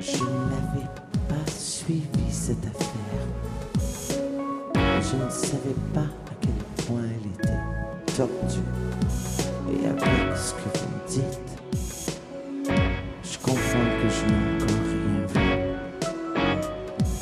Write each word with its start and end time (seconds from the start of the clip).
Je 0.00 0.22
n'avais 0.22 0.88
pas 1.28 1.50
suivi 1.50 2.30
cette 2.30 2.66
affaire. 2.66 3.26
Je 4.74 5.16
ne 5.16 5.30
savais 5.30 5.76
pas 5.94 6.00
à 6.00 6.34
quel 6.40 6.84
point 6.84 7.02
elle 7.02 7.30
était 7.32 7.62
tordue. 8.16 8.68
Et 9.72 9.86
avec 9.86 10.36
ce 10.36 10.52
que 10.52 10.68
vous 10.78 10.88
me 10.88 11.00
dites, 11.08 11.50
je 13.22 13.38
confonds 13.38 13.90
que 14.02 14.08
je 14.08 14.22
n'ai 14.26 14.40
encore 14.54 14.84
rien 14.86 15.20
vu. 15.34 15.46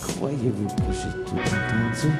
Croyez-vous 0.00 0.66
que 0.66 0.92
j'ai 0.92 1.12
tout 1.24 1.38
entendu? 1.38 2.10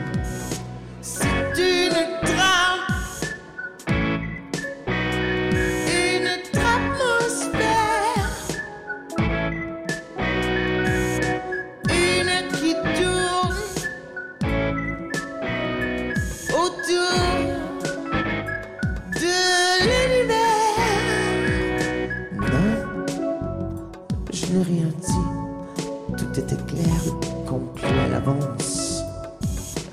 Je 24.51 24.57
n'ai 24.57 24.65
rien 24.65 24.89
dit. 25.01 26.17
Tout 26.17 26.41
était 26.41 26.57
clair 26.65 27.01
conclu 27.47 27.85
à 27.87 28.09
l'avance. 28.09 29.03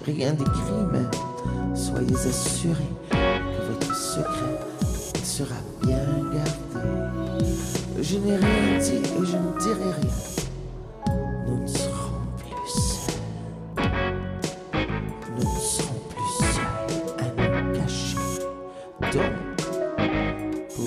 Rien 0.05 0.33
d'écrit, 0.33 0.83
mais 0.91 1.75
soyez 1.75 2.15
assurés 2.15 2.83
que 3.11 3.71
votre 3.71 3.95
secret 3.95 4.59
sera 5.23 5.55
bien 5.83 5.99
gardé. 6.33 6.87
Je 8.01 8.17
n'ai 8.17 8.37
rien 8.37 8.79
dit 8.79 8.95
et 8.95 9.25
je 9.25 9.37
ne 9.37 9.59
dirai 9.59 9.91
rien. 10.01 10.27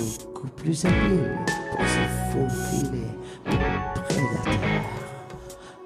Beaucoup 0.01 0.47
plus 0.49 0.85
habiles 0.85 1.37
pour 1.71 1.85
se 1.87 2.03
faufiler 2.31 3.07
prédateurs 4.07 4.83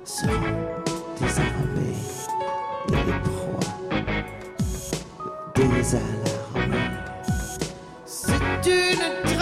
seront 0.04 0.58
désarmés 1.20 2.00
et 2.88 2.92
les 2.92 3.20
proies 3.24 3.74
désalarmées. 5.56 6.92
C'est 8.06 8.66
une 8.66 9.35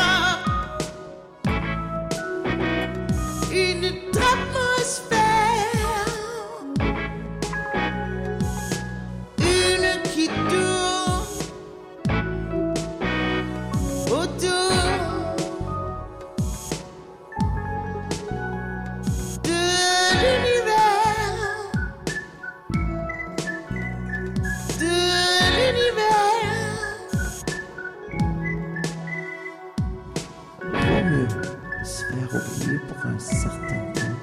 se 31.83 32.05
faire 32.05 32.29
oublier 32.33 32.79
pour 32.79 33.05
un 33.05 33.19
certain 33.19 33.91
temps 33.93 34.15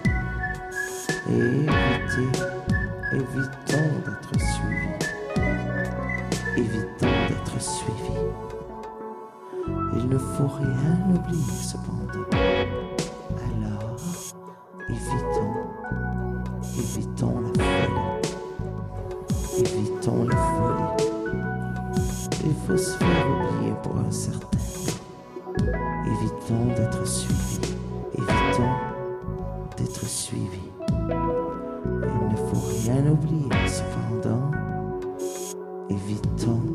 et 1.29 1.33
éviter, 1.33 2.29
évitons 3.13 3.93
d'être 4.05 4.35
suivis. 4.41 4.97
Évitons 6.57 7.17
d'être 7.29 7.61
suivis. 7.61 8.25
Il 9.97 10.09
ne 10.09 10.19
faut 10.19 10.49
rien 10.49 11.15
oublier 11.15 11.53
cependant. 11.61 12.29
Alors, 13.37 14.01
évitons, 14.89 15.57
évitons 16.79 17.41
la 17.59 17.65
folie. 17.65 18.21
Évitons 19.59 20.25
la 20.25 20.37
folie. 20.37 21.11
Il 22.43 22.55
faut 22.67 22.77
se 22.77 22.97
faire 22.97 23.27
oublier 23.29 23.75
pour 23.83 23.97
un 23.99 24.10
suivi. 30.11 30.61
Il 30.89 32.29
ne 32.33 32.37
faut 32.37 32.67
rien 32.83 33.07
oublier 33.07 33.49
cependant. 33.69 34.51
Évitons 35.89 36.70